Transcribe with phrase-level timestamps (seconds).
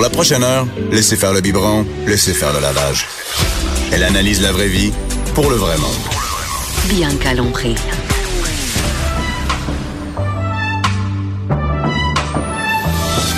[0.00, 3.06] Pour la prochaine heure, laissez faire le biberon, laissez faire le lavage.
[3.92, 4.92] Elle analyse la vraie vie
[5.34, 5.90] pour le vrai monde.
[6.88, 7.74] Bien calompré.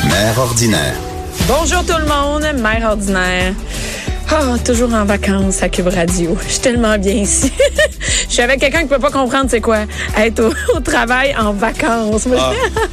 [0.06, 0.95] Mère ordinaire.
[1.48, 3.55] Bonjour tout le monde, mère ordinaire.
[4.31, 6.39] Ah, toujours en vacances à Cube Radio.
[6.47, 7.53] Je suis tellement bien ici.
[8.33, 9.81] Je suis avec quelqu'un qui peut pas comprendre c'est quoi
[10.17, 12.27] être au, au travail en vacances.
[12.35, 12.53] Ah.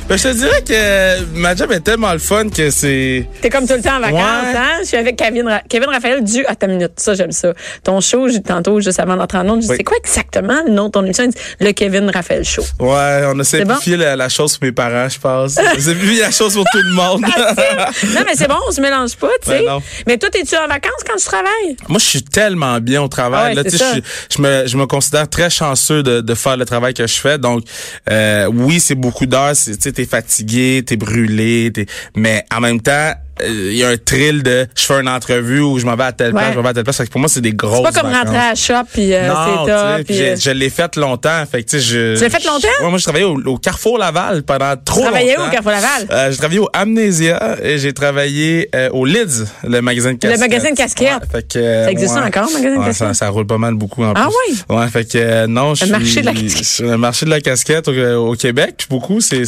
[0.09, 3.25] Ben, je te dirais que ma job est tellement le fun que c'est.
[3.41, 4.57] T'es comme tout le temps en vacances, Ouais.
[4.57, 4.77] hein?
[4.81, 6.91] Je suis avec Kevin, Ra- Kevin Raphaël du à ta minute.
[6.97, 7.53] Ça, j'aime ça.
[7.85, 9.75] Ton show, tantôt, juste avant d'entrer en ondes, je dis, Oui.
[9.77, 11.23] c'est quoi exactement le nom de ton émission?
[11.23, 12.63] Il dit, le Kevin Raphaël Show.
[12.81, 14.03] Ouais, on a simplifié bon?
[14.03, 15.55] la, la chose pour mes parents, je pense.
[15.57, 17.21] On a simplifié la chose pour tout le monde.
[17.21, 19.59] non, mais c'est bon, on se mélange pas, tu sais.
[19.59, 19.81] Ben non.
[20.05, 21.77] mais toi, es-tu en vacances quand tu travailles?
[21.87, 23.53] Moi, je suis tellement bien au travail.
[23.57, 24.01] Ah ouais, Là, sais,
[24.35, 27.37] je me, je me considère très chanceux de, de faire le travail que je fais.
[27.37, 27.63] Donc,
[28.09, 29.53] euh, oui, c'est beaucoup d'heures.
[29.55, 31.85] Tu t'es fatigué, t'es brûlé, t'es...
[32.15, 33.13] mais en même temps,
[33.47, 36.11] il y a un thrill de je fais une entrevue ou je m'en vais à
[36.11, 36.51] telle place, Ouais.
[36.53, 36.97] je m'en vais à telle place.
[36.97, 38.27] Fait que pour moi, c'est des grosses C'est pas comme vacances.
[38.27, 39.65] rentrer à la shop puis euh, non, c'est tu
[39.97, 40.05] top.
[40.07, 41.43] puis euh, je l'ai fait longtemps.
[41.51, 42.67] Fait que, tu sais, je, Tu l'as fait longtemps?
[42.79, 45.47] je- ouais, moi, je travaillais au, au Carrefour Laval pendant trop travaillais où longtemps.
[45.47, 46.07] au Carrefour Laval?
[46.11, 50.39] Euh, j'ai travaillé au Amnesia et j'ai travaillé euh, au Lids, le casquettes.
[50.39, 51.07] magasin de casquettes.
[51.07, 52.93] Ouais, fait que, euh, Ça existe encore, le Ouais, casquettes?
[52.95, 54.53] Ça, ça roule pas mal beaucoup en Ah plus.
[54.69, 54.75] oui?
[54.77, 55.91] Ouais, fait que euh, non, je Le suis...
[55.91, 56.79] marché de la casquette.
[56.87, 59.41] Le marché de la casquette au, au Québec, puis beaucoup, c'est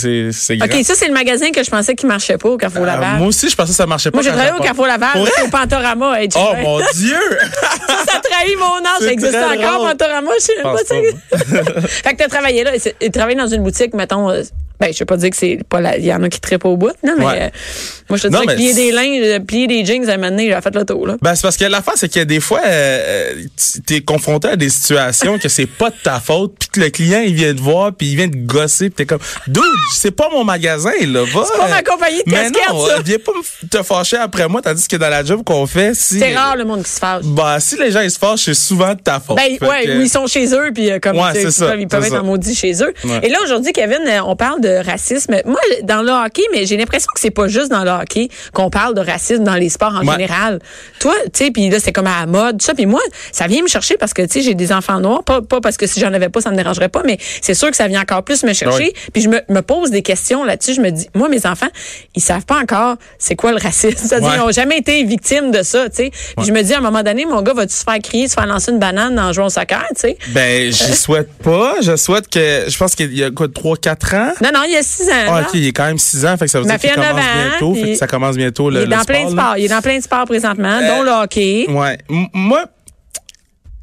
[0.58, 0.66] grand.
[0.66, 3.18] OK, ça, c'est le magasin que je pensais qu'il marchait pas au Carrefour Euh, Laval.
[3.18, 4.18] moi aussi, je pensais ça marchait pas.
[4.18, 6.18] Moi, j'ai travaillé au Carrefour Laval, au Pantorama.
[6.36, 7.18] Oh mon Dieu!
[7.88, 9.02] ça, ça trahit mon âge.
[9.02, 9.88] Ça existe encore.
[9.88, 10.32] Pantorama.
[10.40, 10.76] Je sais pas.
[11.88, 12.72] fait que t'as travaillé là.
[13.00, 14.32] Et travaillé dans une boutique, mettons.
[14.82, 16.40] Euh, Ben, je vais pas dire que c'est pas la, il y en a qui
[16.40, 17.42] trippent au bout, non, mais Ouais.
[17.44, 17.50] euh,
[18.10, 20.48] moi, je te mais plier des linges, euh, plier des jeans à un moment donné,
[20.54, 21.18] j'ai fait le tour, là.
[21.22, 24.70] Ben, c'est parce que l'affaire, c'est que des fois, euh, tu- t'es confronté à des
[24.70, 27.92] situations que c'est pas de ta faute, puis que le client, il vient te voir,
[27.94, 29.62] puis il vient te gosser, puis t'es comme, dude,
[29.96, 31.46] c'est pas mon magasin, là, va.
[31.46, 32.94] C'est pas ma compagnie de Mais casquettes, non, ça.
[32.98, 33.32] euh, viens pas
[33.70, 36.20] te fâcher après moi, tandis que dans la job qu'on fait, si...
[36.20, 37.24] C'est rare, le monde qui se fâche.
[37.26, 39.38] Bah, si les gens, ils se fâchent, c'est souvent de ta faute.
[39.38, 42.04] Ben, ouais, que- ils sont chez eux, puis euh, comme Ouais, tu ça, ils peuvent
[42.06, 42.94] être en maudit chez eux.
[43.04, 43.20] Ouais.
[43.24, 45.36] Et là, aujourd'hui, Kevin, euh, on parle de racisme.
[45.46, 48.70] Moi, dans le hockey, mais j'ai l'impression que c'est pas juste dans le hockey qu'on
[48.70, 50.14] parle de racisme dans les sports en Ouais.
[50.14, 50.60] général.
[51.00, 52.74] Toi, tu sais, puis là, c'est comme à la mode, tout ça.
[52.74, 55.24] Puis moi, ça vient me chercher parce que, tu sais, j'ai des enfants noirs.
[55.24, 57.70] Pas, pas parce que si j'en avais pas, ça me dérangerait pas, mais c'est sûr
[57.70, 58.84] que ça vient encore plus me chercher.
[58.86, 58.94] Ouais.
[59.14, 60.74] Puis je me, me pose des questions là-dessus.
[60.76, 61.70] Je me dis, moi, mes enfants,
[62.16, 63.92] ils savent pas encore c'est quoi le racisme.
[64.22, 64.30] Ouais.
[64.36, 66.12] ils ont jamais été victimes de ça, tu sais.
[66.38, 68.34] Puis je me dis, à un moment donné, mon gars, va-tu se faire crier, se
[68.36, 70.18] faire lancer une banane en jouant au soccer, tu sais?
[70.30, 71.76] Ben, j'y souhaite pas.
[71.82, 74.32] Je souhaite que, je pense qu'il y a quoi, 3-4 ans?
[74.44, 75.14] Non, non, il y a six ans.
[75.28, 77.02] Ah, ok, il est quand même 6 ans, fait que ça veut Ma dire qu'il
[77.02, 79.26] commence 9 ans, bientôt, fait que ça commence bientôt le, il est le dans plein
[79.26, 79.58] de sport, sports.
[79.58, 81.66] Il est dans plein de sports présentement, Euh, dont le hockey.
[81.70, 81.98] Ouais.
[82.10, 82.66] M- moi,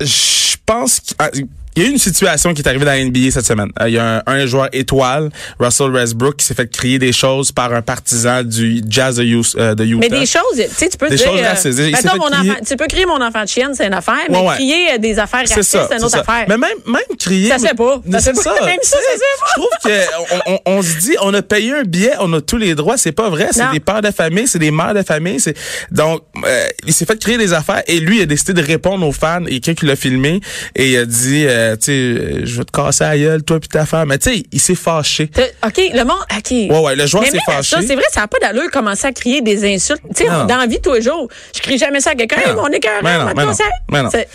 [0.00, 1.30] je pense qu'il ah,
[1.78, 3.70] il y a eu une situation qui est arrivée dans la NBA cette semaine.
[3.80, 5.30] Euh, Il y a un, un joueur étoile,
[5.60, 9.22] Russell Westbrook, qui s'est fait crier des choses par un partisan du Jazz de,
[9.58, 9.98] euh, de Utah.
[10.00, 11.26] Mais des choses, tu sais, tu peux Des dire.
[11.30, 11.78] choses racistes.
[11.78, 14.38] Fait mon crier- enfant, tu peux crier mon enfant de chienne, c'est une affaire, mais
[14.38, 14.54] Ouais, ouais.
[14.56, 16.20] crier euh, des affaires racistes, c'est une autre ça.
[16.20, 16.46] affaire.
[16.48, 17.48] Mais même, même crier.
[17.50, 18.00] Ça se fait pas.
[18.12, 18.54] Ça se pas.
[18.66, 19.46] Même ça, ça se fait pas.
[19.46, 22.74] Je trouve que on, se dit, on a payé un billet, on a tous les
[22.74, 22.96] droits.
[22.98, 23.48] C'est pas vrai.
[23.52, 25.38] C'est des pères de famille, c'est des mères de famille.
[25.40, 25.54] C'est
[25.90, 29.06] donc euh, il s'est fait créer des affaires et lui il a décidé de répondre
[29.06, 30.40] aux fans et quelqu'un qui l'a filmé
[30.74, 33.60] et il a dit, euh, tu sais, euh, je vais te casser la gueule, toi
[33.60, 34.08] puis ta femme.
[34.08, 35.28] Mais tu sais, il s'est fâché.
[35.28, 36.16] T'as- OK, le monde.
[36.36, 36.50] OK.
[36.50, 37.76] Ouais, ouais, le joueur s'est fâché.
[37.86, 40.02] c'est vrai, ça n'a pas d'allure de commencer à crier des insultes.
[40.14, 42.36] Tu sais, dans la vie tous les jours, je crie jamais ça à quelqu'un.
[42.44, 43.02] Hey, mon écœur.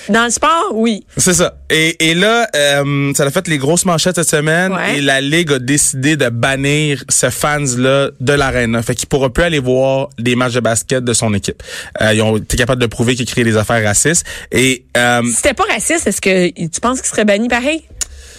[0.09, 1.05] Dans le sport, oui.
[1.17, 1.55] C'est ça.
[1.69, 4.97] Et, et là, euh, ça a fait les grosses manchettes cette semaine Ouais.
[4.97, 8.81] et la Ligue a décidé de bannir ce fans-là de l'arène.
[8.83, 11.62] Fait qu'il pourra plus aller voir des matchs de basket de son équipe.
[12.01, 14.25] Euh, ils ont été capables de prouver qu'ils créent des affaires racistes.
[14.51, 17.83] Et euh, Si c'était pas raciste, est-ce que tu penses qu'il serait banni pareil?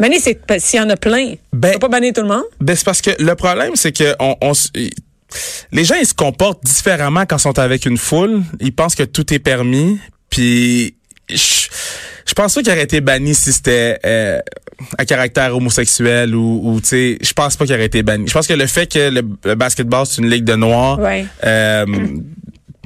[0.00, 1.34] Banni, c'est s'il y en a plein.
[1.52, 2.42] Ben- tu peux pas bannir tout le monde.
[2.60, 4.52] ben, c'est parce que le problème, c'est que on,
[5.72, 8.42] les gens, ils se comportent différemment quand ils sont avec une foule.
[8.60, 9.98] Ils pensent que tout est permis.
[10.30, 10.94] Puis,
[11.28, 11.36] je,
[12.26, 14.40] je pense pas qu'il aurait été banni si c'était euh,
[14.98, 18.26] à caractère homosexuel ou, ou tu sais, je pense pas qu'il aurait été banni.
[18.28, 21.24] Je pense que le fait que le, le basketball c'est une ligue de noirs, Ouais.
[21.44, 21.86] euh,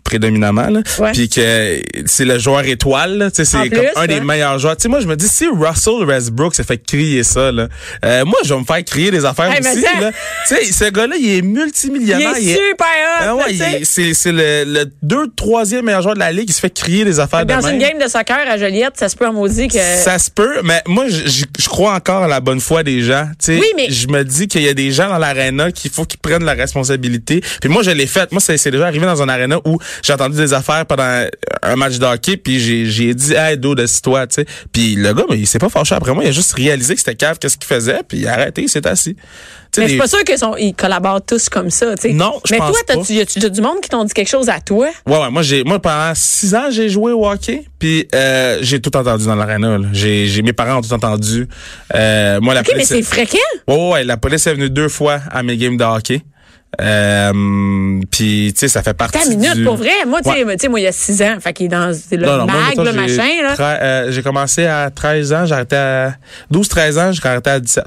[0.08, 0.81] prédominamment, là.
[0.99, 1.12] Ouais.
[1.12, 4.76] Puis que c'est le joueur étoile, c'est comme plus, un des meilleurs joueurs.
[4.76, 7.69] Tu sais, moi, je me dis, si Russell Westbrook s'est fait crier ça, là,
[8.05, 10.10] euh, moi, je vais me faire crier des affaires Hey, aussi, là.
[10.49, 12.34] Tu sais, ce gars-là, il est Il multimillionnaire.
[12.37, 12.87] est super.
[13.20, 16.52] Ah ouais, il c'est c'est le, le deux, troisième meilleur joueur de la ligue qui
[16.52, 17.75] se fait crier des affaires de Dans même.
[17.75, 19.78] une game de soccer à Joliette, ça se peut en maudit que.
[19.78, 23.26] Ça se peut, mais moi, je, crois encore à la bonne foi des gens.
[23.38, 25.90] Tu sais, Oui, mais- Je me dis qu'il y a des gens dans l'aréna qu'il
[25.90, 27.43] faut qu'ils prennent la responsabilité.
[27.61, 28.31] Puis moi, je l'ai fait.
[28.32, 31.27] Moi, c'est c'est déjà arrivé dans un aréna où j'ai entendu des affaires pendant
[31.62, 34.47] un match de hockey, puis j'ai j'ai dit «Hey, Do, de toi tu sais.
[34.73, 36.25] Puis le gars, mais il s'est pas fâché après moi.
[36.25, 38.69] Il a juste réalisé que c'était cave, qu'est-ce qu'il faisait, puis il a arrêté, il
[38.69, 39.17] s'est assis.
[39.71, 42.12] Tu Mais je suis pas sûre qu'ils sont- ils collaborent tous comme ça, tu sais.
[42.15, 42.95] Non, je Mais pense toi, pas.
[42.97, 44.89] t'as-tu- y a-tu du monde qui t'ont dit quelque chose à toi?
[45.06, 48.81] Ouais, ouais, moi j'ai moi pendant six ans j'ai joué au hockey puis euh, j'ai
[48.81, 49.77] tout entendu dans l'aréna.
[49.79, 49.89] là.
[49.93, 51.47] J'ai j'ai mes parents ont tout entendu.
[51.95, 53.37] Euh, moi la OK, mais police c'est fréquent.
[53.67, 56.23] Ouais, ouais, la police est venue deux fois à mes games de hockey.
[56.81, 59.65] Euh, puis tu sais ça fait partie une minute, du...
[59.65, 59.91] pour vrai?
[60.06, 60.69] Moi, tu sais, Ouais.
[60.69, 61.37] moi, il y a six ans.
[61.41, 63.55] Fait qu'il est dans le Non, non, moi, mag, le machin, là.
[63.82, 66.15] euh, j'ai commencé à 13 ans, j'ai arrêté à
[66.50, 67.85] 12 13 ans, j'ai arrêté à 17.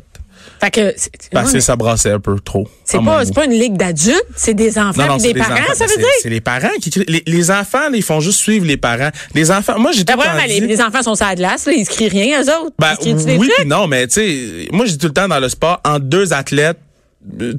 [0.60, 0.96] Fait que.
[1.32, 2.68] Parce que ça brassait un peu trop.
[2.84, 5.74] C'est pas, c'est pas une ligue d'adultes, c'est des enfants Non, et des parents, enfants.
[5.76, 6.08] ça veut C'est- dire?
[6.22, 7.06] C'est les parents qui crient.
[7.08, 9.10] Les, les enfants, là, ils font juste suivre les parents.
[9.34, 11.66] Les enfants, moi, j'ai tout Ben, le temps les, les enfants sont sur la glace,
[11.66, 12.76] là, ils crient rien, eux autres.
[12.80, 15.80] Ben, ils oui non, mais tu sais, moi j'ai tout le temps dans le sport,
[15.86, 16.78] entre deux athlètes,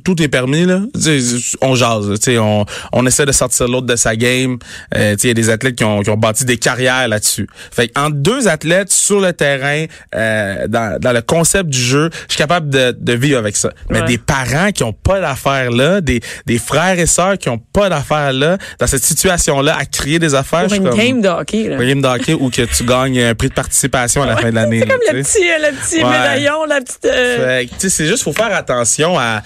[0.04, 0.80] tout est permis là.
[1.60, 4.58] On jase, tu sais, on, on essaie de sortir l'autre de sa game.
[4.94, 7.06] Euh, tu sais, il y a des athlètes qui ont, qui ont bâti des carrières
[7.08, 7.46] là-dessus.
[7.70, 12.34] Fait entre deux athlètes sur le terrain, euh, dans, dans le concept du jeu, je
[12.34, 13.70] suis capable de, de vivre avec ça.
[13.90, 14.06] Mais Ouais.
[14.08, 17.88] des parents qui ont pas d'affaires là, des, des frères et sœurs qui ont pas
[17.88, 21.68] d'affaires là, dans cette situation-là, à créer des affaires, Pour une comme game de hockey,
[21.68, 21.76] là.
[21.80, 24.50] une game de hockey où que tu gagnes un prix de participation à la fin
[24.50, 24.80] de l'année.
[24.82, 26.10] C'est comme le petit, le petit Ouais.
[26.10, 27.04] médaillon, la petite.
[27.04, 29.42] euh, Fait que, tu sais, c'est juste faut faire attention à,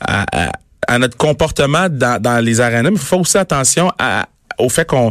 [0.00, 0.52] à, à-
[0.86, 4.26] à notre comportement dans, dans les arénas, mais faut faire aussi attention à,
[4.58, 5.10] au fait qu'on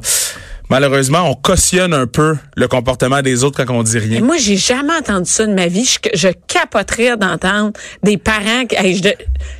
[0.70, 4.22] malheureusement on cautionne un peu le comportement des autres quand on dit rien.
[4.22, 5.84] moi, j'ai jamais entendu ça de ma vie.
[5.86, 7.74] Je, je capoterais d'entendre
[8.04, 8.66] des parents.
[8.68, 9.10] qui- hey, je,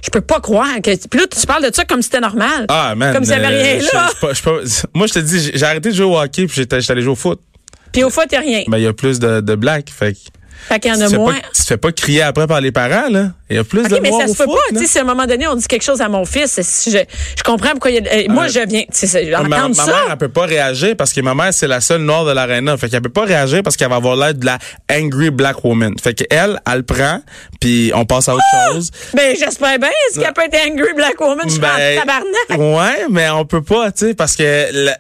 [0.04, 0.96] je peux pas croire que.
[1.08, 2.66] Puis là, tu parles de ça comme si c'était normal.
[2.70, 4.10] Ah man, Comme s'il y avait euh, rien là.
[4.34, 7.12] je- moi je te dis, j'ai arrêté de jouer au hockey puis j'étais allé jouer
[7.12, 7.40] au foot.
[7.92, 8.64] Puis au fait, il y a rien.
[8.68, 10.16] Ben il y a plus de, de blagues, fait
[10.68, 11.34] Fait qu'il y en a moins.
[11.34, 13.32] pas, tu te fais pas crier après par les parents là.
[13.50, 14.54] Il y a plus OK, de mais ça se peut pas.
[14.70, 16.90] Tu sais, si à un moment donné, on dit quelque chose à mon fils, si
[16.92, 16.98] je,
[17.38, 18.12] je comprends pourquoi il y a.
[18.14, 18.82] euh, moi, Euh, je viens.
[18.82, 20.06] Tu sais, c'est- Ma, ma entendre mère, ça.
[20.10, 22.76] elle peut pas réagir parce que ma mère, c'est la seule noire de l'aréna.
[22.78, 24.58] Fait qu'elle peut pas réagir parce qu'elle va avoir l'air de la
[24.92, 25.94] angry black woman.
[26.02, 27.22] Fait qu'elle, elle le prend,
[27.62, 28.90] puis on passe à autre chose.
[29.14, 29.90] Ben, j'espère bien.
[30.10, 31.48] Est-ce qu'elle peut être angry black woman?
[31.48, 32.96] Je Ben, en tabarnak.
[32.98, 34.98] ouais, mais on peut pas, tu sais, parce que la-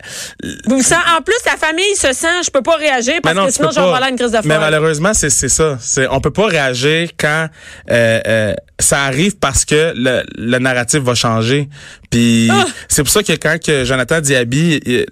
[0.68, 3.48] Vous sent- en plus, la famille se sent, je peux pas réagir parce Mais non,
[3.48, 3.88] que sinon, peux je vais pas.
[3.88, 4.60] avoir l'air une crise de Mais folle.
[4.60, 5.78] malheureusement, c'est c'est ça.
[5.80, 7.48] C'est on peut pas réagir quand
[7.92, 11.70] euh, euh, ça arrive parce que le, le narratif va changer.
[12.10, 12.66] Puis Ah!
[12.90, 15.06] c'est pour ça que quand que Jonathan Diaby, il-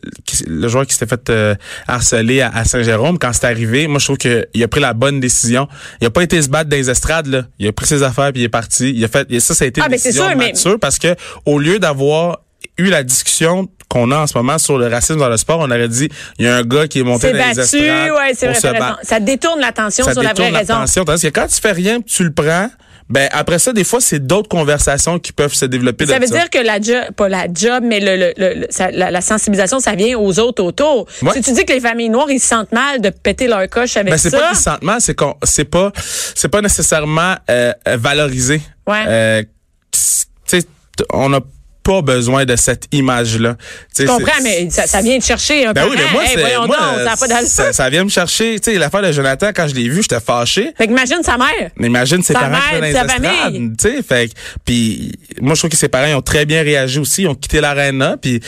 [0.48, 1.56] le joueur qui s'était fait euh,
[1.88, 4.94] harceler à, à Saint-Jérôme, quand c'est arrivé, moi je trouve que il a pris la
[4.94, 5.68] bonne décision.
[6.02, 7.44] Il a pas été se battre dans les estrades là.
[7.60, 8.92] Il a pris ses affaires puis il est parti.
[8.96, 11.16] Il a fait ça ça a été Ah, une décision sûr, mais- parce que
[11.46, 12.40] au lieu d'avoir
[12.78, 15.70] eu la discussion qu'on a en ce moment sur le racisme dans le sport, on
[15.70, 16.10] aurait dit
[16.40, 18.48] il y a un gars qui est monté C'est dans les battu, estrades ouais, c'est
[18.48, 20.74] vrai, Ça détourne l'attention sur la vraie raison.
[20.76, 21.06] l'attention.
[21.06, 22.70] Tandis que quand tu fais rien, tu le prends,
[23.10, 26.06] ben après ça, des fois, c'est d'autres conversations qui peuvent se développer.
[26.06, 29.12] Ça veut dire que la job, pas la job, mais le, le, le- ça- la,
[29.12, 31.08] la sensibilisation, ça vient aux autres autour.
[31.22, 31.34] Ouais.
[31.34, 33.98] Si tu dis que les familles noires, ils se sentent mal de péter leur coche
[33.98, 34.40] avec Ben, c'est ça.
[34.40, 38.62] pas qu'ils se sentent mal, c'est qu'on, c'est pas, c'est pas nécessairement euh, valorisé.
[38.88, 39.04] Ouais.
[39.08, 39.44] Euh,
[39.92, 40.00] tu
[40.46, 41.42] sais, t- on n'a
[41.84, 43.56] pas besoin de cette image-là.
[43.98, 45.90] Je comprends, mais ça, ça vient te chercher un Ben peu.
[45.92, 48.60] oui, mais moi, c'est, voyons moi, donc, ça ça, ça vient me chercher.
[48.60, 50.74] Tu sais, l'affaire de Jonathan, quand je l'ai vu, j'étais fâché.
[50.78, 51.72] Fait qu'imagine sa mère.
[51.80, 53.72] Imagine ses Sa parents mère, sa famille.
[53.78, 54.34] tu sais, fait que-
[54.66, 57.36] puis moi je trouve que ses parents ils ont très bien réagi aussi, ils ont
[57.36, 58.42] quitté l'aréna puis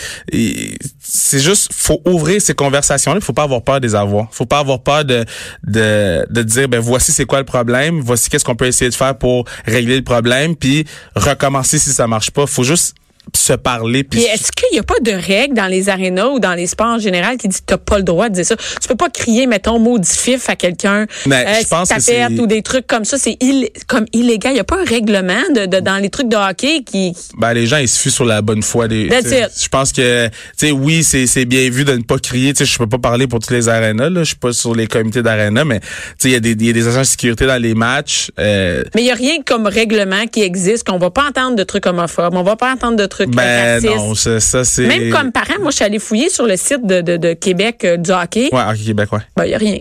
[1.00, 4.28] c'est juste faut ouvrir ces conversations là, faut pas avoir peur des avoir.
[4.32, 5.26] Faut pas avoir peur de
[5.64, 8.96] de de dire ben voici c'est quoi le problème, voici qu'est-ce qu'on peut essayer de
[8.96, 12.46] faire pour régler le problème puis recommencer si ça marche pas.
[12.48, 12.96] Faut juste
[13.36, 16.54] se parler puis est-ce qu'il n'y a pas de règles dans les arénas ou dans
[16.54, 18.56] les sports en général qui dit que t'as pas le droit de dire ça?
[18.56, 22.04] Tu peux pas crier, mettons, maudit fif à quelqu'un, Mais je si pense que tapette
[22.36, 23.18] c'est- ou des trucs comme ça.
[23.18, 24.52] C'est ill- comme illégal.
[24.52, 27.14] Il n'y a pas un règlement de, de- dans les trucs de hockey qui...
[27.38, 30.32] ben les gens ils se fuient sur la bonne foi des je pense que tu
[30.58, 32.98] sais oui c'est c'est bien vu de ne pas crier tu sais je peux pas
[33.00, 35.86] parler pour toutes les arénas là je suis pas sur les comités d'aréna mais tu
[36.20, 38.84] sais il y a des y a des agents de sécurité dans les matchs euh,
[38.96, 41.86] Mais il n'y a rien comme règlement qui existe, qu'on va pas entendre de trucs
[41.86, 45.70] homophobes, on va pas entendre de ben non ça, ça c'est Même comme parent, moi,
[45.72, 48.50] je suis allée fouiller sur le site de, de, de Québec euh, du hockey.
[48.52, 49.78] ouais ok Québec ouais Ben, il n'y a rien.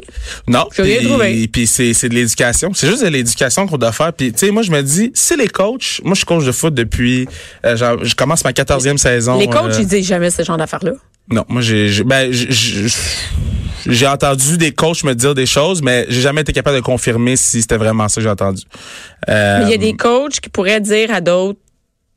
[0.48, 1.48] non J'ai rien trouvé.
[1.48, 4.50] puis c'est c'est de l'éducation c'est juste de l'éducation qu'on doit faire puis tu sais
[4.50, 7.28] moi je me dis si les coachs moi je suis coach de foot depuis
[7.64, 10.56] euh, genre, je commence ma quatorzième saison Les coachs, euh, ils disent jamais ce genre
[10.56, 10.92] d'affaires-là.
[11.30, 12.86] Non, moi j'ai j'ai- ben j'ai- j'ai
[13.86, 17.34] j'ai entendu des coachs me dire des choses, mais j'ai jamais été capable de confirmer
[17.36, 18.62] si c'était vraiment ça que j'ai entendu.
[19.28, 21.58] Euh, Mais il y a des coachs qui pourraient dire à d'autres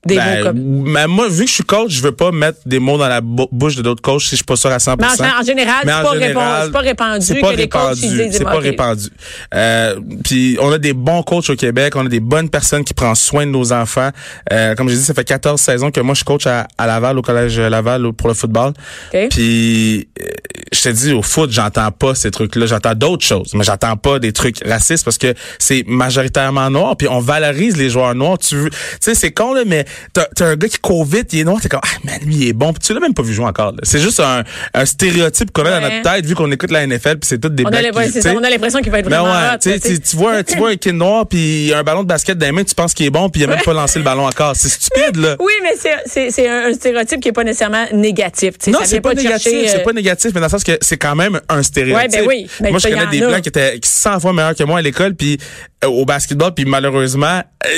[0.06, 0.92] des ben, mots comme.
[0.92, 3.22] mais moi, vu que je suis coach, je veux pas mettre des mots dans la
[3.22, 4.96] bou- bouche de d'autres coachs si je suis pas sûr à 100%.
[5.00, 8.30] Mais en, en général, c'est pas, général, pas répandu c'est pas que les coachs répandu,
[8.32, 9.08] C'est pas répandu.
[9.54, 12.94] Euh, puis on a des bons coachs au Québec, on a des bonnes personnes qui
[12.94, 14.10] prennent soin de nos enfants.
[14.54, 17.18] Euh, comme j'ai dit, ça fait 14 saisons que moi je coach à, à Laval,
[17.18, 18.74] au collège Laval pour le football.
[19.14, 19.30] OK.
[19.30, 20.26] Puis euh,
[20.72, 24.20] je te dis au foot, j'entends pas ces trucs-là, j'entends d'autres choses, mais j'entends pas
[24.20, 26.96] des trucs racistes parce que c'est majoritairement noir.
[26.98, 28.38] Puis on valorise les joueurs noirs.
[28.38, 31.34] Tu veux- tu sais, c'est con là, mais t'as t'as un gars qui court vite,
[31.34, 32.74] il est noir, t'es comme ah man, lui il est bon.
[32.74, 33.72] Puis tu l'as même pas vu jouer encore.
[33.72, 33.80] là.
[33.84, 35.98] C'est juste un, un stéréotype qu'on a dans Ouais.
[36.02, 38.12] notre tête vu qu'on écoute la NFL puis c'est tout des On a, blacks l'impression-
[38.14, 39.98] c'est ça, on a l'impression qu'il va être Ben vraiment ouais, hot, tu sais, là,
[40.10, 42.52] tu vois, un- tu vois un kid noir puis un ballon de basket dans les
[42.52, 44.56] mains, tu penses qu'il est bon puis il a même pas lancé le ballon encore.
[44.56, 45.36] C'est stupide là.
[45.40, 48.58] Oui, mais c'est- c'est c'est un, un stéréotype qui est pas nécessairement négatif.
[48.58, 50.52] tu sais, Non, ça c'est pas, négatif, chercher, c'est euh, pas négatif, mais dans le
[50.52, 52.12] sens que c'est quand même un stéréotype.
[52.12, 52.48] Ouais, ben oui.
[52.60, 53.28] Ben, moi, je y connais en des a.
[53.28, 55.38] blancs qui étaient 100 fois meilleurs que moi à l'école, puis
[55.86, 57.70] au basketball, puis malheureusement, euh,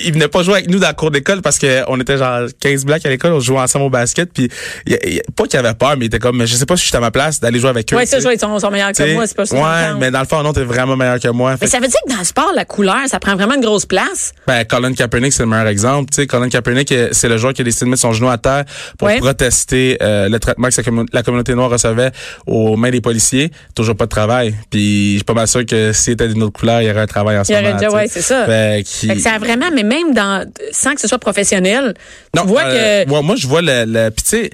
[0.00, 2.46] ils venaient pas jouer avec nous dans la cour d'école parce que on était genre
[2.60, 4.48] 15 blacks à l'école, on jouait ensemble au basket, puis
[4.86, 6.76] y a- y a- pas qu'ils avaient peur, mais ils étaient comme, je sais pas
[6.76, 7.96] si je suis à ma place d'aller jouer avec eux.
[7.96, 9.56] Ouais, ça, ils sont, sont meilleurs que moi, c'est pas ça.
[9.56, 11.56] Ouais, mais dans le fond, non, t'es vraiment meilleur que moi.
[11.60, 13.86] Mais ça veut dire que dans le sport, la couleur, ça prend vraiment une grosse
[13.86, 14.32] place.
[14.46, 16.10] Ben, Colin Kaepernick, c'est le meilleur exemple.
[16.10, 18.28] Tu sais, Colin Kaepernick, euh, c'est le joueur qui a décidé de mettre son genou
[18.28, 18.64] à terre
[18.98, 19.18] pour Ouais.
[19.18, 20.74] protester euh, le traitement que
[21.12, 22.10] la communauté noire recevait
[22.46, 23.50] aux mains des policiers.
[23.74, 24.54] Toujours pas de travail.
[24.70, 27.00] Puis, je suis pas mal sûr que s'il était d'une autre couleur, il y aurait
[27.02, 28.04] un travail en ce Il moment.
[28.08, 28.46] c'est ça.
[28.46, 31.94] Fait que ça a vraiment, mais même dans, sans que ce soit professionnel,
[32.34, 33.10] non, tu vois euh, que.
[33.10, 33.84] ouais, moi, je vois le...
[33.86, 34.50] le puis, tu sais,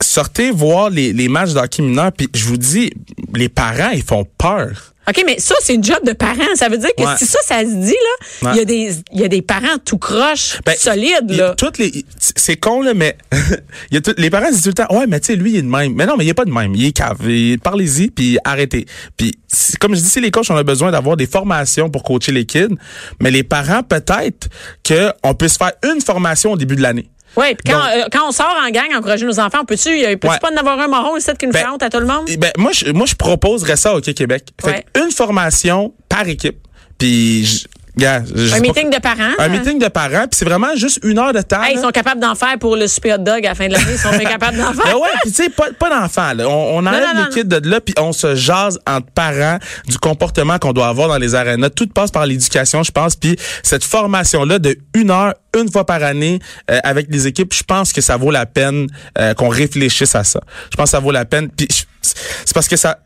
[0.00, 2.90] sortez voir les, les matchs d'hockey mineur, puis je vous dis,
[3.34, 4.94] les parents, ils font peur.
[5.08, 6.36] OK, mais ça, c'est une job de parent.
[6.54, 7.14] Ça veut dire que Ouais.
[7.18, 8.56] si ça, ça se dit, là, il Ouais.
[8.56, 11.54] y, a des, il y a des parents tout croche, Ben, solides, là.
[11.56, 12.04] toutes les
[12.36, 13.16] c'est con là mais
[13.90, 15.50] il y a tout- les parents disent tout le temps ouais mais tu sais lui
[15.52, 17.18] il est de même mais non mais il est pas de même il est cave
[17.62, 19.32] parlez-y puis arrêtez puis
[19.80, 22.44] comme je dis si les coachs on a besoin d'avoir des formations pour coacher les
[22.46, 22.76] kids
[23.20, 24.48] mais les parents peut-être
[24.84, 28.04] que on puisse faire une formation au début de l'année Oui, puis quand, Donc- euh,
[28.12, 30.16] quand on sort en gang, encourager nos enfants, on peut-tu, euh, Ouais.
[30.16, 32.28] pas en avoir un marron ici qui nous Ben, à tout le monde?
[32.38, 34.48] Ben, moi, je, moi, je proposerais ça au Québec.
[34.60, 34.84] Fait Ouais.
[35.04, 36.58] une formation par équipe.
[36.98, 37.64] Puis,
[37.98, 39.34] Un pas- meeting de parents?
[39.38, 39.48] Un hein?
[39.48, 40.26] meeting de parents.
[40.28, 41.62] Puis c'est vraiment juste une heure de temps.
[41.62, 43.72] Hey, ils sont capables d'en faire pour le super hot dog à la fin de
[43.72, 43.92] l'année.
[43.92, 44.84] Ils sont capables d'en faire.
[44.84, 46.32] Ben ouais, puis tu sais, pas, pas d'enfants.
[46.40, 49.58] On, on enlève non, non, les kids de là, puis on se jase entre parents
[49.86, 51.70] du comportement qu'on doit avoir dans les arénas.
[51.70, 53.16] Tout passe par l'éducation, je pense.
[53.16, 56.38] Puis cette formation-là de une heure, une fois par année,
[56.70, 58.86] euh, avec les équipes, je pense que ça vaut la peine
[59.18, 60.40] euh, qu'on réfléchisse à ça.
[60.70, 61.48] Je pense que ça vaut la peine.
[61.50, 61.68] Puis
[62.02, 62.98] c'est parce que ça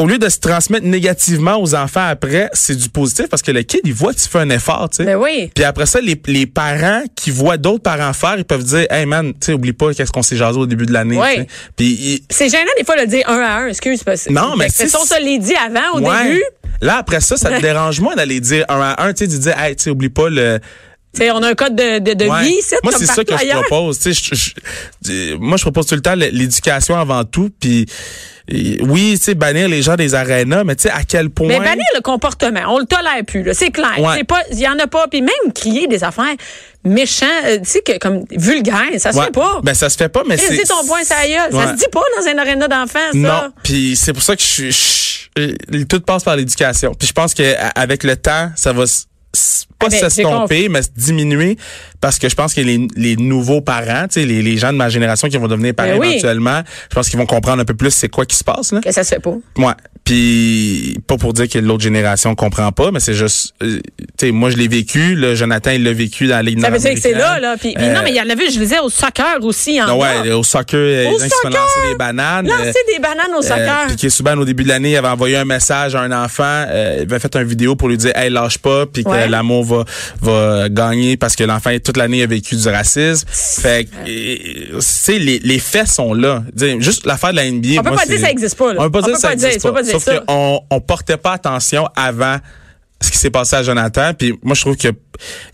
[0.00, 3.62] au lieu de se transmettre négativement aux enfants après, c'est du positif parce que le
[3.62, 5.04] kid, il voit que tu fais un effort, tu sais.
[5.04, 5.50] Ben oui.
[5.54, 9.04] Puis après ça, les, les parents qui voient d'autres parents faire, ils peuvent dire, hey
[9.04, 11.20] man, tu sais, oublie pas qu'est-ce qu'on s'est jasé au début de l'année.
[11.22, 11.46] Sais.
[11.76, 14.02] Puis C'est gênant des fois de le dire un à un, excuse.
[14.02, 16.24] Parce, Non, mais c'est on se l'est dit avant, au ouais.
[16.24, 16.44] début.
[16.80, 19.36] Là après ça, ça te dérange moins d'aller dire un à un, tu sais, de
[19.36, 20.60] dire, hey, tu sais, oublie pas le.
[21.12, 22.42] Tu sais, on a un code de, de, de Ouais.
[22.44, 23.98] vie ici, Moi, c'est ça que je propose.
[24.04, 24.50] Je- je-
[25.04, 27.50] je- moi, je propose tout le temps l'éducation avant tout.
[27.58, 27.86] Puis
[28.82, 31.48] oui, tu sais, bannir les gens des arénas, mais tu sais, à quel point.
[31.48, 33.94] Mais bannir le comportement, on le tolère plus, là, c'est clair.
[33.98, 34.14] Ouais.
[34.18, 36.34] C'est pas, il y en a pas, puis même crier des affaires
[36.84, 39.26] méchants, euh, tu sais, que, comme vulgaires, ça se Ouais.
[39.26, 39.60] fait pas.
[39.62, 40.62] Ben, ça se fait pas, mais c'est.
[40.64, 41.36] ton point, ça y est.
[41.50, 41.66] Ça Ouais.
[41.68, 43.18] se dit pas dans un aréna d'enfants, ça.
[43.18, 44.72] Non, puis c'est pour ça que je suis
[45.36, 46.92] je- tout passe par l'éducation.
[46.94, 48.84] Puis je pense que à- avec le temps, ça va
[49.78, 51.56] pas Ah ben, s'estomper, mais se diminuer
[52.00, 54.78] parce que je pense que les, les nouveaux parents, tu sais, les, les gens de
[54.78, 56.08] ma génération qui vont devenir parents Ben oui.
[56.12, 58.80] éventuellement, je pense qu'ils vont comprendre un peu plus c'est quoi qui se passe là.
[58.80, 59.34] Que ça se fait pas.
[59.58, 59.72] Ouais.
[60.04, 63.78] Puis pas pour dire que l'autre génération comprend pas, mais c'est juste euh,
[64.18, 66.78] tu sais moi je l'ai vécu, le Jonathan il l'a vécu dans ligue Ça veut
[66.78, 67.56] dire que c'est là, là.
[67.58, 69.96] Puis, Euh, non, mais il y en avait, je le disais, au soccer aussi, en
[69.98, 71.50] ouais, au soccer, euh, Au les gens qui soccer!
[71.50, 72.46] lancer des bananes.
[72.48, 73.84] Lancer des bananes au soccer.
[73.86, 76.64] puis Piquet Souban, au début de l'année, il avait envoyé un message à un enfant.
[76.68, 79.28] il avait fait une vidéo pour lui dire, hey, lâche pas, puis que Ouais.
[79.28, 79.84] l'amour va,
[80.22, 83.26] va gagner parce que l'enfant, toute l'année, a vécu du racisme.
[83.28, 86.44] Fait que, tu sais, les, les faits sont là.
[86.54, 87.80] Dire, juste l'affaire de la NBA.
[87.80, 88.80] On peut moi, pas dire que ça existe pas, là.
[88.80, 89.84] On peut pas On dire peut que ça dire, existe pas.
[89.84, 92.38] Sauf qu'on on portait pas attention avant
[93.02, 94.12] ce qui s'est passé à Jonathan.
[94.16, 94.88] Puis moi, je trouve que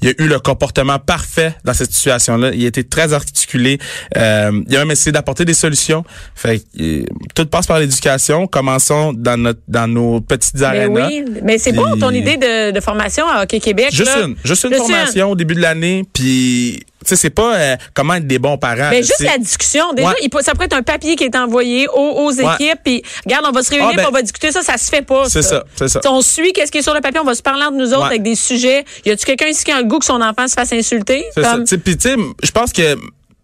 [0.00, 2.50] il y a eu le comportement parfait dans cette situation-là.
[2.54, 3.78] Il a été très articulé.
[4.16, 6.04] Euh, il a même essayé d'apporter des solutions.
[6.36, 8.46] Fait que, euh, tout passe par l'éducation.
[8.46, 11.08] Commençons dans notre dans nos petites Mais arénas.
[11.08, 13.88] oui, mais c'est bon ton idée de, de formation à Hockey Québec.
[13.90, 14.26] Juste là.
[14.26, 14.94] une, juste une Juste une.
[14.94, 16.04] formation au début de l'année.
[16.12, 18.88] Puis, tu sais, c'est pas euh, comment être des bons parents.
[18.90, 20.14] Mais juste C'est- la discussion, déjà, Ouais.
[20.22, 23.44] il peut- ça pourrait être un papier qui est envoyé aux, aux équipes, puis regarde,
[23.48, 25.28] on va se réunir, Ah, ben, puis on va discuter ça, ça se fait pas.
[25.28, 26.00] C'est ça, c'est ça.
[26.02, 27.88] Si on suit qu'est-ce qui est sur le papier, on va se parler entre nous
[27.92, 28.06] autres Ouais.
[28.06, 28.84] avec des sujets.
[29.04, 31.24] Y a-tu quelqu'un ici qui a le goût que son enfant se fasse insulter?
[31.34, 31.52] C'est ça.
[31.52, 32.96] Comme- Puis tu sais, je pense que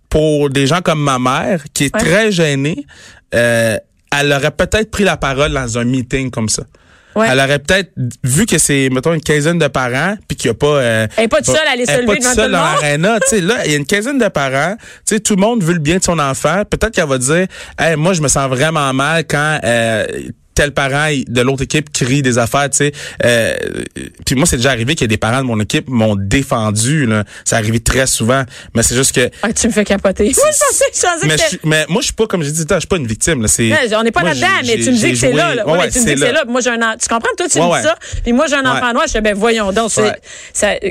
[0.09, 2.01] pour des gens comme ma mère, qui est Ouais.
[2.03, 2.87] très gênée,
[3.35, 3.77] euh,
[4.19, 6.65] elle aurait peut-être pris la parole dans un meeting comme ça.
[7.15, 7.27] Ouais.
[7.31, 7.93] Elle aurait peut-être
[8.25, 11.25] vu que c'est mettons une quinzaine de parents puis qu'il y a pas euh, Elle
[11.25, 12.51] est pas toute seule à aller se elle est pas lever toute devant tout seule
[12.51, 13.21] le dans monde.
[13.57, 15.79] là, il y a une quinzaine de parents, tu sais tout le monde veut le
[15.79, 17.47] bien de son enfant, peut-être qu'elle va dire
[17.79, 20.07] "Hey, moi je me sens vraiment mal quand euh,
[20.55, 22.93] tel parent il- de l'autre équipe crie des affaires, tu sais.
[23.25, 23.55] Euh,
[24.27, 27.07] puis moi, c'est déjà arrivé qu'il y a des parents de mon équipe m'ont défendu.
[27.07, 27.25] Là.
[27.45, 28.45] Ça arrive très souvent.
[28.75, 30.25] Mais c'est juste que Ah, tu me fais capoter.
[30.37, 32.51] Moi, je pensais, je pensais mais, que je mais moi, je suis pas, comme j'ai
[32.53, 33.43] dit, je suis pas une victime.
[33.43, 33.49] Là.
[33.49, 35.55] C'est, Ouais, on n'est pas là-dedans, mais tu me dis que c'est là.
[35.55, 35.67] là.
[35.67, 36.45] Ouais, Ouais, tu me dis que c'est là.
[36.47, 37.29] Moi, j'ai un Tu comprends?
[37.37, 37.97] Toi, tu me dis ça.
[38.23, 39.05] Puis moi, j'ai un enfant noir.
[39.07, 39.91] Je fais, ben voyons donc.
[39.91, 40.15] ça-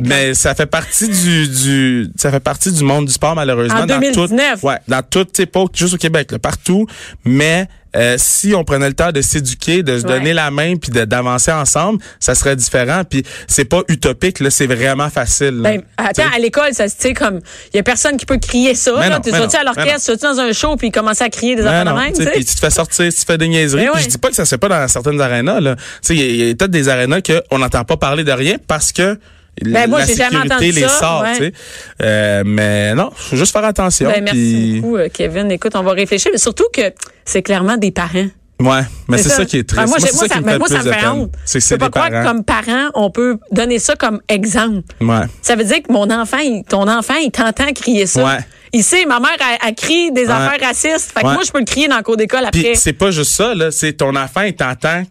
[0.04, 3.86] Mais ça fait partie du, du ça fait partie du monde du sport malheureusement En
[3.86, 4.60] dans 2019.
[4.62, 6.86] tout ouais dans tout tu sais pas juste au Québec là, partout
[7.26, 10.14] mais euh, si on prenait le temps de s'éduquer de se Ouais.
[10.14, 14.68] donner la main puis d'avancer ensemble ça serait différent puis c'est pas utopique là c'est
[14.68, 15.72] vraiment facile là.
[15.72, 17.40] Ben, attends, à l'école, ça, tu sais, comme,
[17.74, 19.20] il y a personne qui peut crier ça, Mais là.
[19.24, 22.00] Tu non, à l'orchestre, tu dans un show, puis commencer à crier des affaires de
[22.00, 23.90] même, tu puis te fais sortir, tu te fais des niaiseries.
[23.90, 24.02] Ouais.
[24.02, 25.60] je dis pas que ça se fait pas dans certaines arénas.
[25.60, 25.76] là.
[25.76, 28.56] Tu sais, il y a- a, peut-être des arénas qu'on n'entend pas parler de rien
[28.68, 29.20] parce que
[29.64, 31.22] Ben, moi, la jamais sécurité entendu les ça, sort.
[31.22, 31.38] ouais.
[31.38, 31.54] tu sais.
[32.02, 34.10] Euh, mais non, faut juste faire attention.
[34.10, 35.52] Ben, merci puis- beaucoup, euh, Kevin.
[35.52, 36.82] Écoute, on va réfléchir, mais surtout que
[37.26, 38.28] c'est clairement des parents.
[38.60, 39.44] Ouais, mais c'est ça.
[39.44, 39.82] qui est triste.
[39.84, 41.32] Ah, moi, moi, ça me ben, moi, ça me fait honte.
[41.46, 42.24] C'est que pas croire parents.
[42.24, 44.82] que comme parent, on peut donner ça comme exemple.
[45.02, 45.22] Ouais.
[45.42, 48.24] Ça veut dire que mon enfant, il- ton enfant, il t'entend crier ça.
[48.24, 48.38] Ouais.
[48.72, 49.32] Il sait, ma mère,
[49.68, 50.32] elle crie des Ouais.
[50.32, 51.12] affaires racistes.
[51.12, 51.34] Fait que Ouais.
[51.34, 52.76] moi, je peux le crier dans le cours d'école après.
[52.76, 53.72] c'est pas juste ça, là.
[53.72, 55.04] C'est ton enfant, il t'entend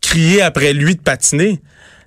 [0.00, 1.60] crier après lui de patiner.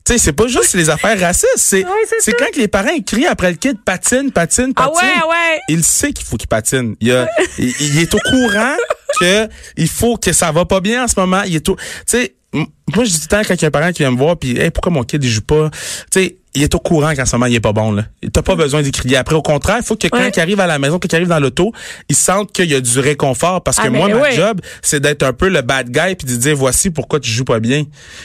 [0.08, 1.52] Tu sais, c'est pas juste les affaires racistes.
[1.58, 1.92] C'est Ouais,
[2.40, 4.94] quand que les parents crient après le kid patine, patine, patine.
[4.96, 5.60] ouais, ah ouais.
[5.68, 6.96] Il sait qu'il faut qu'il patine.
[7.02, 8.76] Il, a- il, il est au courant
[9.20, 11.42] que il faut que ça va pas bien en ce moment.
[11.44, 13.92] Il est au, tu sais, moi je dis temps quand il y a un parent
[13.92, 15.70] qui vient me voir puis hey, pourquoi mon kid il joue pas,
[16.10, 18.04] tu sais, il est au courant qu'en ce moment il est pas bon là.
[18.34, 19.36] T'as pas besoin d'y crier après.
[19.36, 20.32] Au contraire, il faut que quand Ouais.
[20.36, 21.72] il arrive à la maison, quand il arrive dans l'auto,
[22.10, 24.32] il sente qu'il y a du réconfort parce que Ah, moi ma ouais.
[24.36, 27.46] job c'est d'être un peu le bad guy puis de dire voici pourquoi tu joues
[27.46, 27.84] pas bien.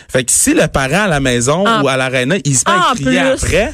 [0.08, 2.74] Fait que si le parent à la maison En- ou à l'aréna il se met
[2.76, 3.28] à crier plus.
[3.28, 3.72] après,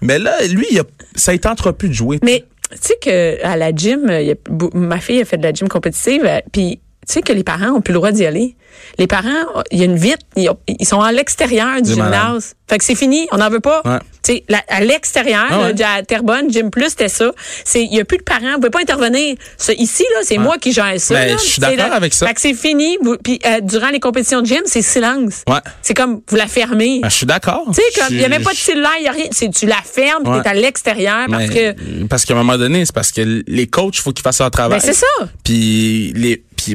[0.00, 2.18] mais là lui il a, ça il tentera plus de jouer.
[2.22, 5.36] Mais tu sais que à la gym, il y a bou- ma fille a fait
[5.38, 8.12] de la gym compétitive, euh, puis tu sais que les parents ont plus le droit
[8.12, 8.56] d'y aller.
[8.98, 9.28] Les parents,
[9.72, 12.54] il y a une vitre, ils, ont- ils sont à l'extérieur du gymnase.
[12.68, 13.82] Fait que c'est fini, on n'en veut pas.
[13.84, 13.98] Ouais.
[14.22, 15.82] Tu sais, la- à l'extérieur, Ah ouais.
[15.82, 17.32] à Terrebonne, Gym Plus, c'était ça.
[17.64, 19.34] C'est, il y a plus de parents, vous pouvez pas intervenir.
[19.58, 21.14] Ça, ici là, c'est moi qui gère ça.
[21.14, 22.26] Ben, je suis d'accord avec ça.
[22.28, 22.96] Fait que c'est fini.
[23.24, 25.42] Puis euh, durant les compétitions de gym, c'est silence.
[25.82, 27.00] C'est comme vous la fermez.
[27.02, 27.64] Ben, je suis d'accord.
[27.68, 29.26] tu sais, comme il y a Je- même pas de cellulaire, il y a rien.
[29.32, 30.42] C'est tu la fermes, Ouais.
[30.42, 32.04] t'es à l'extérieur parce Mais- que.
[32.06, 34.50] parce qu'à un moment donné, c'est parce que les coachs, il faut qu'ils fassent leur
[34.52, 34.78] travail.
[34.78, 35.06] Ben, c'est ça.
[35.44, 36.74] Puis les puis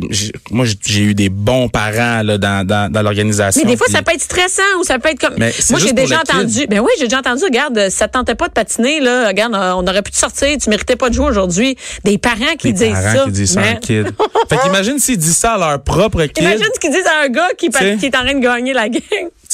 [0.51, 3.61] moi j'ai- eu des bons parents là dans dans, dans l'organisation.
[3.63, 5.35] Mais des fois, ça peut être stressant ou ça peut être comme.
[5.37, 6.65] Mais Moi, j'ai déjà entendu.
[6.67, 7.43] Ben oui, j'ai déjà entendu.
[7.43, 9.27] Regarde, euh, ça te tentait pas de patiner, là.
[9.27, 10.57] Regarde, euh, on aurait pu te sortir.
[10.61, 11.77] Tu méritais pas de jouer aujourd'hui.
[12.03, 13.23] Des parents qui des disent parents ça.
[13.25, 14.07] qui disent ça Mais- kid.
[14.49, 16.43] fait qu'imagine s'ils disent ça à leur propre kid.
[16.43, 18.89] Imagine ce qu'ils disent à un gars qui, qui est en train de gagner la
[18.89, 19.01] game.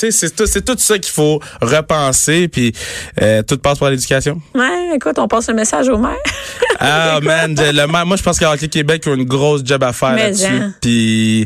[0.02, 2.74] Sais, c'est tout, c'est tout ça qu'il faut repenser puis
[3.22, 4.42] euh, tout passe par l'éducation.
[4.56, 6.18] Ouais, écoute, on passe le message au maire.
[6.80, 9.94] Ah man, le maire- moi je pense qu'à Hockey Québec a une grosse job à
[9.94, 10.48] faire là-dessus.
[10.82, 11.46] Puis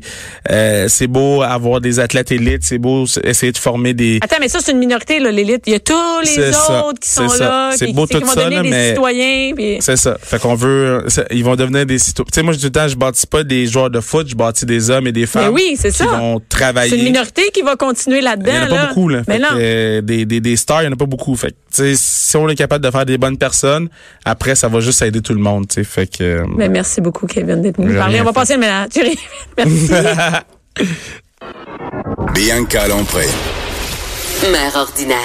[0.49, 4.47] euh, c'est beau avoir des athlètes élites, c'est beau essayer de former des Attends, mais
[4.47, 5.63] ça, c'est une minorité, là, l'élite.
[5.67, 7.43] Il y a tous les ça, autres qui sont ça.
[7.47, 7.71] là.
[7.75, 9.51] C'est beau qui- qui tout vont ça, devenir là, des mais- citoyens.
[9.55, 10.17] puis- C'est ça.
[10.21, 12.29] Fait qu'on veut, ils vont devenir des citoyens.
[12.31, 14.27] Tu sais, moi, je dis tout le temps, je bâtis pas des joueurs de foot,
[14.29, 15.43] je bâtis des hommes et des femmes.
[15.45, 16.05] Mais oui, c'est qui ça.
[16.05, 16.89] vont travailler.
[16.91, 18.44] C'est une minorité qui va continuer là-dedans.
[18.51, 18.85] Il y en a pas là.
[18.87, 19.21] beaucoup, là.
[19.27, 19.49] Mais Fait non.
[19.49, 21.35] que, euh, des, des, des stars, il y en a pas beaucoup.
[21.35, 23.89] Fait que, tu sais, si on est capable de faire des bonnes personnes,
[24.25, 25.83] après, ça va juste aider tout le monde, tu sais.
[25.83, 28.21] Fait que, euh, Mais merci beaucoup, Kevin, d'être venu parler.
[28.21, 28.35] On va fait.
[28.35, 28.89] passer le ménage.
[29.57, 29.91] Merci.
[32.33, 33.25] Bianca Lompré.
[34.51, 35.17] Mère ordinaire.